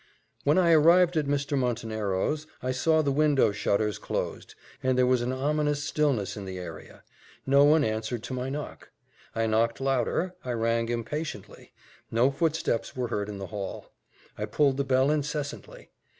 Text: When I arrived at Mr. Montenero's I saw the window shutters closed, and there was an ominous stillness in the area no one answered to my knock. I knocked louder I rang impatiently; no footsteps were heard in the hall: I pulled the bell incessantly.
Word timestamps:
When 0.45 0.57
I 0.57 0.71
arrived 0.71 1.15
at 1.15 1.27
Mr. 1.27 1.55
Montenero's 1.55 2.47
I 2.63 2.71
saw 2.71 3.03
the 3.03 3.11
window 3.11 3.51
shutters 3.51 3.99
closed, 3.99 4.55
and 4.81 4.97
there 4.97 5.05
was 5.05 5.21
an 5.21 5.31
ominous 5.31 5.83
stillness 5.83 6.35
in 6.35 6.45
the 6.45 6.57
area 6.57 7.03
no 7.45 7.63
one 7.65 7.83
answered 7.83 8.23
to 8.23 8.33
my 8.33 8.49
knock. 8.49 8.89
I 9.35 9.45
knocked 9.45 9.79
louder 9.79 10.33
I 10.43 10.53
rang 10.53 10.89
impatiently; 10.89 11.71
no 12.09 12.31
footsteps 12.31 12.95
were 12.95 13.09
heard 13.09 13.29
in 13.29 13.37
the 13.37 13.45
hall: 13.53 13.91
I 14.39 14.45
pulled 14.45 14.77
the 14.77 14.83
bell 14.83 15.11
incessantly. 15.11 15.91